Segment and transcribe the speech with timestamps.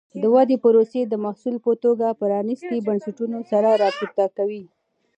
[0.21, 4.63] د ودې پروسې د محصول په توګه پرانیستي بنسټونه سر راپورته کوي.